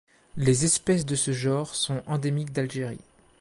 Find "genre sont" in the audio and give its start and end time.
1.29-2.01